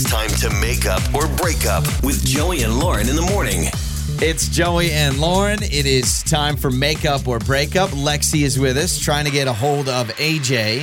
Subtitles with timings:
[0.00, 3.64] It's time to make up or break up with Joey and Lauren in the morning.
[4.22, 5.60] It's Joey and Lauren.
[5.60, 7.90] It is time for makeup or breakup.
[7.90, 10.82] Lexi is with us trying to get a hold of AJ.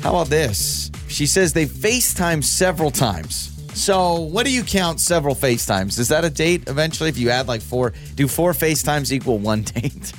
[0.00, 0.92] How about this?
[1.08, 3.50] She says they FaceTime several times.
[3.74, 5.98] So, what do you count several FaceTimes?
[5.98, 7.08] Is that a date eventually?
[7.08, 10.12] If you add like four, do four FaceTimes equal one date?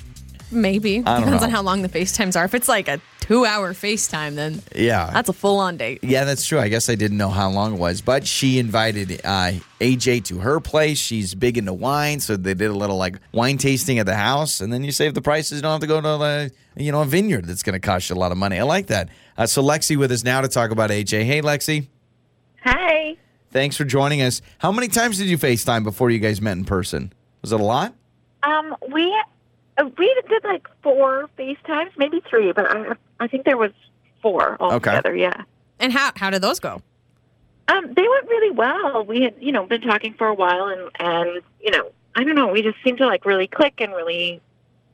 [0.52, 1.00] Maybe.
[1.00, 1.48] I don't Depends know.
[1.48, 2.45] on how long the FaceTimes are.
[2.45, 5.09] If it's like a two hour FaceTime, then Yeah.
[5.11, 6.00] that's a full on date.
[6.04, 6.59] Yeah, that's true.
[6.59, 9.52] I guess I didn't know how long it was, but she invited uh,
[9.82, 10.97] AJ to her place.
[10.97, 14.61] She's big into wine, so they did a little like wine tasting at the house,
[14.61, 15.57] and then you save the prices.
[15.57, 18.10] You don't have to go to the, you know a vineyard that's going to cost
[18.10, 18.57] you a lot of money.
[18.57, 19.10] I like that.
[19.38, 21.25] Uh, so Lexi with us now to talk about AJ.
[21.25, 21.88] Hey, Lexi,
[22.64, 23.18] Hi.
[23.52, 24.41] thanks for joining us.
[24.60, 27.11] How many times did you FaceTime before you guys met in person?
[27.41, 27.93] Was it a lot?
[28.43, 29.14] Um, we
[29.98, 33.72] we did like four FaceTimes, maybe three, but I I think there was
[34.22, 35.16] four altogether.
[35.16, 35.44] Yeah.
[35.80, 36.81] And how, how did those go?
[37.67, 39.06] Um, they went really well.
[39.06, 42.36] We had you know been talking for a while, and and you know I don't
[42.36, 44.42] know, we just seemed to like really click and really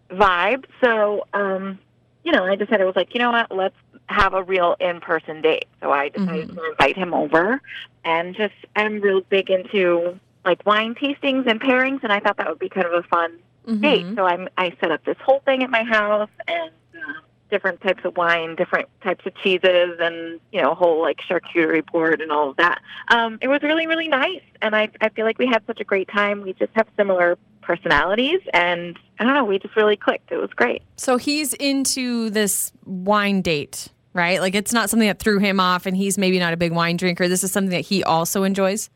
[0.10, 0.66] vibe.
[0.84, 1.80] So um,
[2.24, 3.76] you know, I decided I was like, you know what, let's
[4.08, 5.66] have a real in person date.
[5.82, 7.62] So I decided to invite him over,
[8.04, 12.50] and just I'm real big into like wine tastings and pairings, and I thought that
[12.50, 14.06] would be kind of a fun date.
[14.16, 18.04] So I'm I set up this whole thing at my house and uh, different types
[18.04, 22.32] of wine, different types of cheeses, and you know a whole like charcuterie board and
[22.32, 22.82] all of that.
[23.10, 25.84] Um, it was really really nice, and I I feel like we had such a
[25.84, 26.42] great time.
[26.42, 30.32] We just have similar personalities, and I don't know, we just really clicked.
[30.32, 30.82] It was great.
[30.98, 34.42] So he's into this wine date, right?
[34.42, 36.98] Like it's not something that threw him off, and he's maybe not a big wine
[36.98, 37.28] drinker.
[37.28, 38.90] This is something that he also enjoys.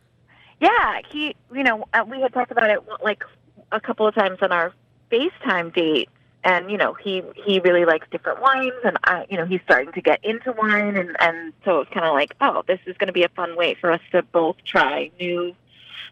[0.60, 3.24] Yeah, he, you know, uh, we had talked about it like
[3.72, 4.74] a couple of times on our
[5.12, 6.10] FaceTime date,
[6.44, 9.92] and you know, he he really likes different wines, and I, you know, he's starting
[9.94, 13.08] to get into wine, and and so it's kind of like, oh, this is going
[13.08, 15.56] to be a fun way for us to both try new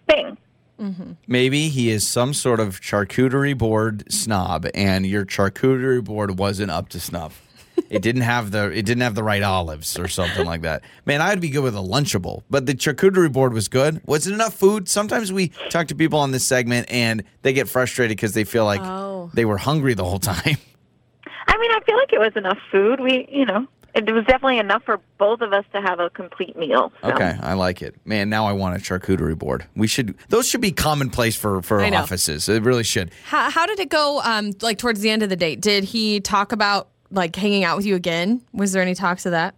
[0.08, 0.38] things.
[0.80, 1.14] Mm-hmm.
[1.28, 6.89] Maybe he is some sort of charcuterie board snob, and your charcuterie board wasn't up
[6.89, 7.45] to snuff.
[7.95, 10.83] It didn't have the it didn't have the right olives or something like that.
[11.06, 14.02] Man, I'd be good with a Lunchable, but the charcuterie board was good.
[14.06, 14.89] Was it enough food?
[14.89, 18.66] Sometimes we talk to people on this segment, and they get frustrated because they feel
[18.66, 19.32] like Oh.
[19.34, 20.58] they were hungry the whole time.
[21.48, 23.00] I mean, I feel like it was enough food.
[23.00, 26.58] We, you know, it was definitely enough for both of us to have a complete
[26.58, 26.92] meal.
[27.02, 27.11] So.
[27.14, 27.95] Okay, I like it.
[28.04, 29.66] Man, now I want a charcuterie board.
[29.73, 32.50] We should those should be commonplace for for offices.
[32.50, 33.11] It really should.
[33.23, 34.20] How, how did it go?
[34.22, 37.77] Um, like towards the end of the date, did he talk about like hanging out
[37.77, 38.42] with you again?
[38.54, 39.55] Was there any talks of that?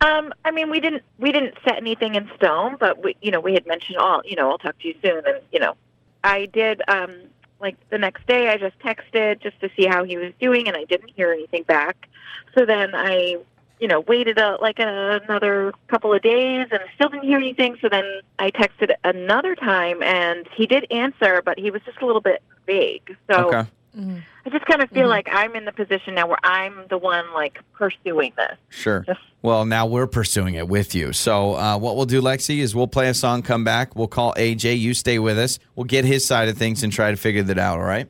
[0.00, 3.40] Um, I mean, we didn't we didn't set anything in stone, but we, you know,
[3.40, 5.74] we had mentioned, all you know, I'll talk to you soon, and you know,
[6.22, 6.82] I did.
[6.88, 7.14] Um,
[7.60, 10.76] like the next day, I just texted just to see how he was doing, and
[10.76, 12.08] I didn't hear anything back.
[12.56, 13.38] So then I,
[13.80, 17.76] you know, waited a, like another couple of days, and still didn't hear anything.
[17.80, 18.04] So then
[18.38, 22.42] I texted another time, and he did answer, but he was just a little bit
[22.66, 23.16] vague.
[23.28, 23.48] So.
[23.48, 23.68] Okay.
[23.98, 27.24] I just kind of feel like I'm in the position now where I'm the one
[27.34, 28.56] like pursuing this.
[28.68, 29.00] Sure.
[29.00, 31.12] Just- Well, now we're pursuing it with you.
[31.12, 33.94] So, uh, what we'll do, Lexi, is we'll play a song, come back.
[33.96, 34.78] We'll call AJ.
[34.78, 35.58] You stay with us.
[35.76, 37.78] We'll get his side of things and try to figure that out.
[37.78, 38.08] All right?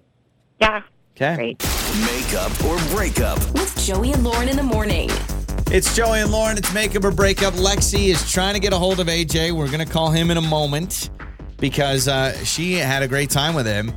[0.60, 0.82] Yeah,
[1.16, 1.34] Okay.
[1.36, 1.62] great.
[2.00, 3.38] Makeup or breakup.
[3.54, 5.10] with Joey and Lauren in the morning.
[5.70, 6.56] It's Joey and Lauren.
[6.56, 7.54] It's makeup or breakup.
[7.54, 9.52] Lexi is trying to get a hold of AJ.
[9.52, 11.10] We're going to call him in a moment
[11.58, 13.92] because uh, she had a great time with him.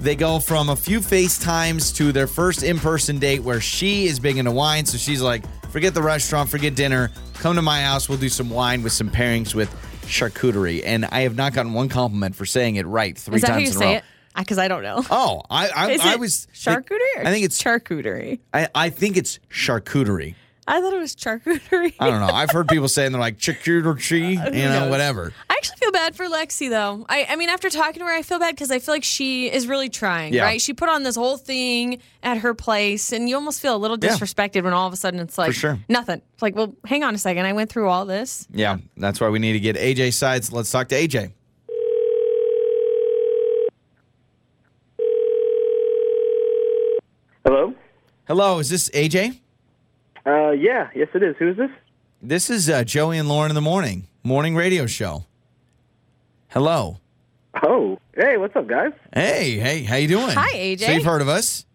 [0.00, 4.18] They go from a few FaceTimes to their first in person date where she is
[4.18, 4.84] big into wine.
[4.84, 7.10] So she's like, forget the restaurant, forget dinner.
[7.34, 8.08] Come to my house.
[8.08, 9.70] We'll do some wine with some pairings with
[10.02, 10.82] charcuterie.
[10.84, 13.54] And I have not gotten one compliment for saying it right three Is that how
[13.58, 13.98] times you in a say row.
[13.98, 14.04] it?
[14.36, 15.02] Because I don't know.
[15.10, 16.98] Oh, I I, I was charcuterie.
[17.24, 18.40] I think it's charcuterie.
[18.52, 20.34] I, I think it's charcuterie.
[20.66, 21.94] I thought it was charcuterie.
[22.00, 22.32] I don't know.
[22.34, 24.90] I've heard people saying they're like charcuterie, uh, you know, knows?
[24.90, 25.32] whatever.
[25.48, 27.06] I actually feel bad for Lexi though.
[27.08, 29.50] I, I mean, after talking to her, I feel bad because I feel like she
[29.50, 30.34] is really trying.
[30.34, 30.44] Yeah.
[30.44, 30.60] Right?
[30.60, 33.98] She put on this whole thing at her place, and you almost feel a little
[34.00, 34.10] Yeah.
[34.10, 35.78] disrespected when all of a sudden it's like sure.
[35.88, 36.20] nothing.
[36.34, 37.46] It's like, well, hang on a second.
[37.46, 38.46] I went through all this.
[38.50, 40.52] Yeah, that's why we need to get AJ sides.
[40.52, 41.32] Let's talk to AJ.
[47.46, 47.74] Hello?
[48.26, 49.38] Hello, is this AJ?
[50.26, 51.36] Uh, yeah, yes, it is.
[51.38, 51.70] Who is this?
[52.22, 55.26] This is uh, Joey and Lauren in the morning morning radio show.
[56.54, 56.98] Hello.
[57.64, 58.92] Oh, hey, what's up, guys?
[59.12, 60.30] Hey, hey, how you doing?
[60.30, 60.86] Hi, AJ.
[60.86, 61.66] So you've heard of us?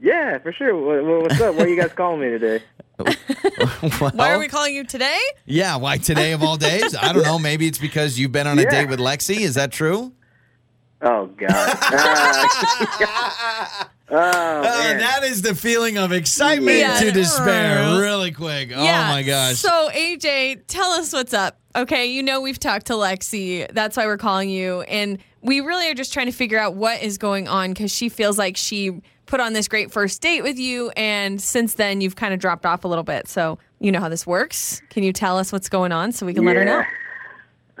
[0.00, 0.74] Yeah, for sure.
[0.76, 1.54] What, what- what's up?
[1.54, 2.60] Why are you guys calling me today?
[4.00, 5.16] Well, Why are we calling you today?
[5.46, 6.94] Yeah, why today of all days?
[6.96, 7.38] I don't know.
[7.38, 8.70] Maybe it's because you've been on a Yeah.
[8.70, 9.38] date with Lexi.
[9.40, 10.12] Is that true?
[11.02, 11.50] Oh God.
[14.12, 14.62] Uh, oh Uh,
[14.98, 16.98] that is the feeling of excitement Yeah.
[16.98, 18.72] to despair, really quick.
[18.74, 19.58] Oh my gosh.
[19.58, 21.60] So AJ, tell us what's up.
[21.76, 23.72] Okay, you know we've talked to Lexi.
[23.72, 27.00] That's why we're calling you, and we really are just trying to figure out what
[27.00, 30.58] is going on because she feels like she put on this great first date with
[30.58, 33.28] you, and since then you've kind of dropped off a little bit.
[33.28, 34.82] So you know how this works.
[34.90, 36.82] Can you tell us what's going on so we can let her know?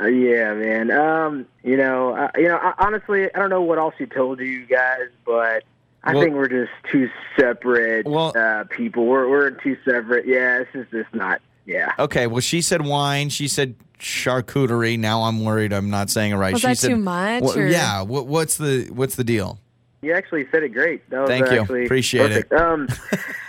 [0.00, 0.90] Uh, yeah, man.
[0.90, 2.56] Um, you know, uh, you know.
[2.56, 5.64] I, honestly, I don't know what else she told you guys, but
[6.02, 9.06] I Well- think we're just two separate Well- uh, people.
[9.06, 10.26] We're we're two separate.
[10.26, 11.40] Yeah, this is just not.
[11.66, 11.92] Yeah.
[11.98, 13.28] okay, well, she said wine.
[13.28, 14.98] She said charcuterie.
[14.98, 16.52] Now I'm worried I'm not saying it right.
[16.52, 18.02] Was she that said, too much, Wha- or- yeah.
[18.02, 19.58] What, what's the What's the deal?
[20.02, 21.08] You actually said it great.
[21.10, 21.60] That was Thank you.
[21.60, 22.50] actually Appreciate it.
[22.52, 22.88] Um,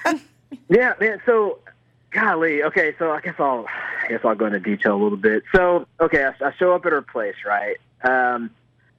[0.70, 1.22] yeah, man.
[1.26, 1.60] So,
[2.12, 2.62] golly.
[2.64, 5.44] Okay, so I guess I'll, I guess I'll go into detail a little bit.
[5.56, 7.78] So, okay, I, I show up at her place, right?
[8.04, 8.52] Um,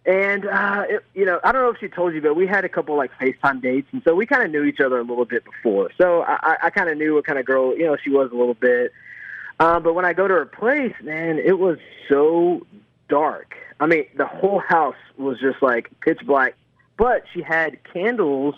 [0.04, 2.64] and uh, it, you know, I don't know if she told you, but we had
[2.64, 5.24] a couple like FaceTime dates, and so we kind of knew each other a little
[5.24, 5.90] bit before.
[5.96, 8.30] So I, I- I kind of knew what kind of girl you know she was
[8.32, 8.92] a little bit.
[9.60, 11.78] Um, but when I go to her place, man, it was
[12.08, 12.66] so
[13.08, 13.54] dark.
[13.78, 16.54] I mean, the whole house was just like pitch black,
[16.96, 18.56] but she had candles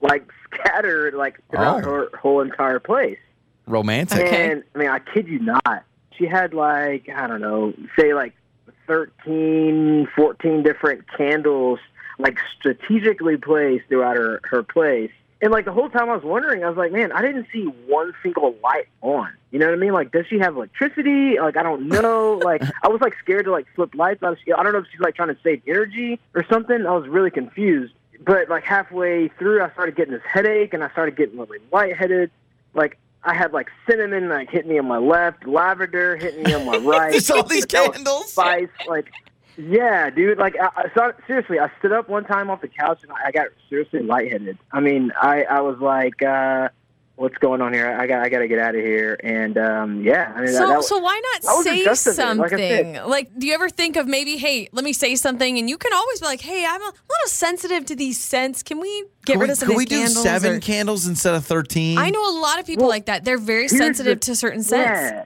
[0.00, 1.90] like scattered like throughout Oh.
[1.90, 3.18] her whole entire place.
[3.66, 4.20] Romantic.
[4.20, 4.52] Okay.
[4.52, 5.84] And I mean, I kid you not,
[6.18, 8.34] she had like I don't know, say like
[8.86, 11.78] 13, 14 different candles
[12.18, 15.10] like strategically placed throughout her her place.
[15.40, 17.62] And like the whole time I was wondering, I was like, man, I didn't see
[17.62, 19.28] one single light on.
[19.52, 19.92] You know what I mean?
[19.92, 21.38] Like, does she have electricity?
[21.38, 22.38] Like, I don't know.
[22.44, 24.22] like, I was like scared to like flip lights.
[24.22, 26.84] I, was, I don't know if she's like trying to save energy or something.
[26.84, 27.94] I was really confused.
[28.26, 32.32] But like halfway through, I started getting this headache, and I started getting really lightheaded.
[32.74, 36.66] Like, I had like cinnamon like hitting me on my left, lavender hitting me on
[36.66, 37.10] my right.
[37.10, 38.32] There's all these candles.
[38.32, 39.10] Spice, like,
[39.56, 40.38] yeah, dude.
[40.38, 43.32] Like, I, I so, seriously, I stood up one time off the couch and I
[43.32, 44.58] got seriously lightheaded.
[44.72, 46.68] I mean, I, I was like, uh,
[47.18, 47.94] "What's going on here?
[48.00, 50.58] I got, I got to get out of here." And um, yeah, I mean, So,
[50.66, 52.94] that, that, so why not say adjustable, like something?
[53.06, 55.92] Like, do you ever think of maybe, hey, let me say something, and you can
[55.92, 58.62] always be like, hey, I'm a little sensitive to these scents.
[58.62, 60.60] Can we get Could rid we, of some could of we these do seven or-
[60.60, 61.98] candles instead of thirteen?
[61.98, 63.24] I know a lot of people Well, like that.
[63.24, 65.00] They're very sensitive the- to certain scents.
[65.00, 65.24] Yeah.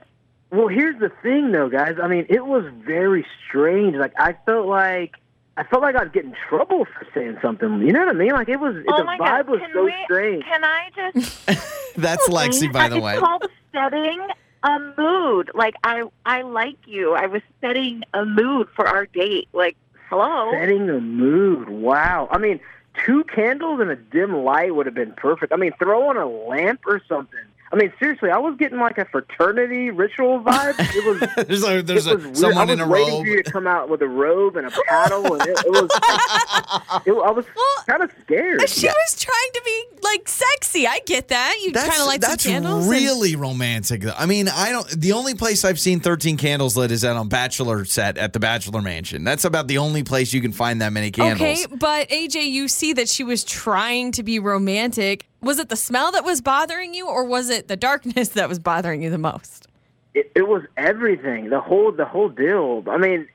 [0.51, 1.95] Well, here's the thing, though, guys.
[2.01, 3.95] I mean, it was very strange.
[3.95, 5.15] Like, I felt like.
[5.55, 7.81] I felt like I'd get in trouble for saying something.
[7.83, 8.31] You know what I mean?
[8.31, 9.49] Like it was Oh the my vibe God.
[9.49, 10.43] was Can so we- strange.
[10.45, 11.47] Can I just
[11.95, 13.17] That's Lexi, by the it's way.
[13.17, 14.19] called setting
[14.63, 15.51] a mood.
[15.53, 17.13] Like I, I like you.
[17.13, 19.49] I was setting a mood for our date.
[19.53, 19.77] Like,
[20.09, 20.51] hello.
[20.51, 21.69] Setting a mood.
[21.69, 22.27] Wow.
[22.31, 22.59] I mean,
[23.05, 25.51] two candles and a dim light would have been perfect.
[25.51, 27.39] I mean, throw on a lamp or something.
[27.73, 30.75] I mean, seriously, I was getting like a fraternity ritual vibe.
[30.77, 31.47] It was.
[31.47, 32.37] there's a, there's it a, was weird.
[32.37, 35.33] someone I was waiting for you to come out with a robe and a paddle,
[35.33, 35.89] and it, it was.
[37.05, 38.69] it, I was Well, kind of scared.
[38.69, 40.85] She was trying to be like sexy.
[40.85, 41.57] I get that.
[41.63, 42.83] You kind of like that's some candles.
[42.83, 44.01] and- really romantic.
[44.01, 44.13] though.
[44.15, 44.87] I mean, I don't.
[44.89, 48.39] The only place I've seen 13 candles lit is at a bachelor set at the
[48.39, 49.23] Bachelor Mansion.
[49.23, 51.65] That's about the only place you can find that many candles.
[51.65, 55.25] Okay, but AJ, you see that she was trying to be romantic.
[55.43, 58.59] Was it the smell that was bothering you, or was it the darkness that was
[58.59, 59.67] bothering you the most?
[60.15, 61.49] it, it was everything.
[61.49, 62.83] The whole the whole deal.
[62.87, 63.27] I mean,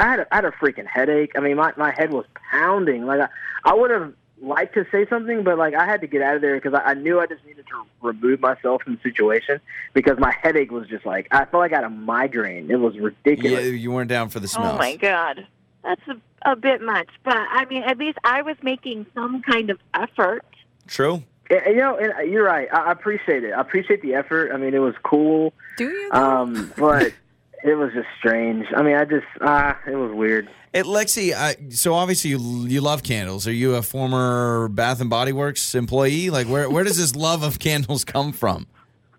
[0.00, 1.32] I had a, I had a freaking headache.
[1.36, 3.04] I mean, my my head was pounding.
[3.06, 3.28] Like I,
[3.70, 6.40] I would have liked to say something, but like I had to get out of
[6.40, 9.60] there because I, I knew I just needed to remove myself from the situation
[9.92, 12.70] because my headache was just like I felt like I had a migraine.
[12.70, 13.66] It was Yeah, ridiculous.
[13.66, 14.74] you weren't down for the smell.
[14.74, 15.46] Oh my god,
[15.82, 17.08] that's a, a bit much.
[17.24, 20.44] But I mean, at least I was making some kind of effort.
[20.86, 21.24] True.
[21.50, 22.68] And, and, you know, and you're right.
[22.72, 23.52] I, I appreciate it.
[23.52, 24.52] I appreciate the effort.
[24.52, 26.08] I mean, it was cool, Do you?
[26.12, 26.18] though?
[26.18, 27.12] um, but
[27.64, 28.66] it was just strange.
[28.74, 30.48] I mean, I just ah, it was weird.
[30.72, 32.38] Hey, Lexi, I, so obviously you
[32.68, 33.46] you love candles.
[33.48, 36.30] Are you a former Bath and Body Works employee?
[36.30, 38.68] Like, where where does this love of candles come from?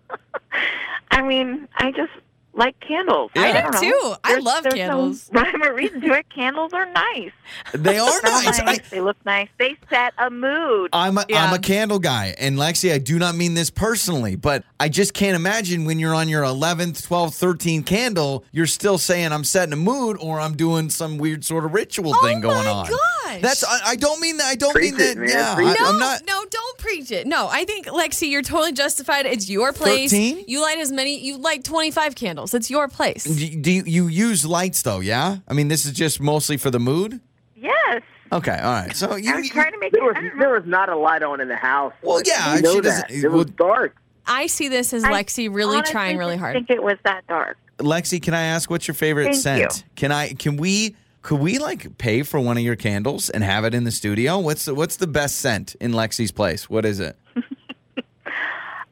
[1.10, 2.12] I mean, I just
[2.54, 3.30] like candles.
[3.34, 3.42] Yeah.
[3.42, 4.00] I, I don't do, know.
[4.00, 4.14] too.
[4.24, 5.30] I There's- love there's candles.
[5.32, 6.26] No rhyme or reason to it.
[6.28, 7.30] Candles are nice.
[7.74, 8.60] They are They're nice.
[8.60, 9.48] I, They look nice.
[9.58, 10.90] They set a mood.
[10.92, 11.46] I'm a, Yeah.
[11.48, 12.34] am a candle guy.
[12.38, 16.14] And Lexi, I do not mean this personally, but I just can't imagine when you're
[16.14, 20.54] on your 11th, 12th, 13th candle, you're still saying I'm setting a mood or I'm
[20.56, 22.86] doing some weird sort of ritual thing Oh going my on.
[23.32, 23.40] Gosh.
[23.42, 24.46] That's I, I don't mean that.
[24.46, 25.18] I don't Preach mean it, that.
[25.18, 25.28] man.
[25.28, 26.22] Yeah, Preach I, no, I'm not.
[26.26, 27.26] no, don't preach it.
[27.26, 29.26] No, I think Lexi, you're totally justified.
[29.26, 30.10] It's your place.
[30.10, 30.44] 13?
[30.46, 31.18] You light as many.
[31.18, 32.54] You light 25 candles.
[32.54, 33.24] It's your place.
[33.24, 35.00] Do, do you, you use lights though?
[35.00, 35.38] Yeah.
[35.48, 37.20] I mean, this is just mostly for the mood.
[37.56, 38.02] yes.
[38.32, 38.56] Okay.
[38.58, 38.96] All right.
[38.96, 39.30] So you.
[39.30, 40.06] I was you- trying to make There it.
[40.06, 41.92] was I there was not a light on in the house.
[42.02, 43.08] Well, yeah, you know she that.
[43.08, 43.96] doesn't- It was well- dark.
[44.26, 46.54] I see this as Lexi really honestly trying really didn't hard.
[46.54, 47.58] think it was that dark.
[47.78, 49.60] Lexi, can I ask what's your favorite Thank scent?
[49.60, 49.68] you.
[49.96, 50.32] Can I?
[50.34, 53.84] Can we Could we like pay for one of your candles and have it in
[53.84, 54.38] the studio?
[54.38, 56.68] What's the, what's the best scent in Lexi's place?
[56.68, 57.16] What is it?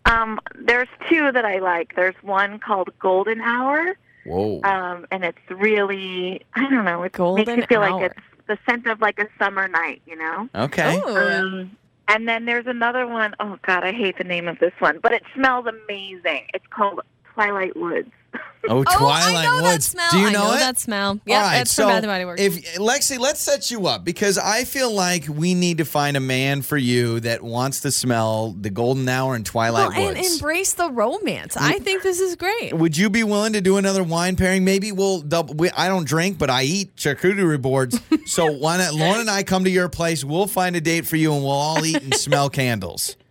[0.06, 1.94] Um, there's two that I like.
[1.94, 4.60] There's one called Golden Hour, Whoa.
[4.64, 7.02] um, and it's really I don't know.
[7.02, 8.00] It makes Golden you feel Hour.
[8.00, 10.48] like it's the scent of like a summer night, you know.
[10.54, 11.00] Okay.
[11.00, 11.76] Um,
[12.08, 15.12] and then there's another one oh God, I hate the name of this one, but
[15.12, 16.42] it smells amazing.
[16.54, 17.00] It's called
[17.34, 18.10] Twilight Woods.
[18.68, 19.86] Oh, Oh, Twilight I know that Woods.
[19.86, 20.10] smell.
[20.10, 20.58] Do you I know, know it?
[20.58, 21.18] that smell.
[21.24, 22.42] Yeah, All right, that's so from Bath and Body Works.
[22.42, 26.20] If Lexi, let's set you up because I feel like we need to find a
[26.20, 30.74] man for you that wants to smell the golden hour and Twilight well, and embrace
[30.74, 31.56] the romance.
[31.56, 32.74] I think this is great.
[32.74, 34.62] Would you be willing to do another wine pairing?
[34.62, 35.54] Maybe we'll double.
[35.54, 37.98] We, I don't drink, but I eat charcuterie boards.
[38.26, 38.92] so why not?
[38.92, 40.22] Lauren and I come to your place.
[40.22, 43.16] We'll find a date for you, and we'll all eat and smell candles.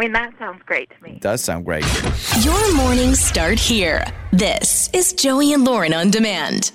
[0.00, 1.18] I mean, that sounds great to me.
[1.20, 1.84] Does sound great.
[2.42, 4.02] Your mornings start here.
[4.32, 6.72] This is Joey and Lauren on demand.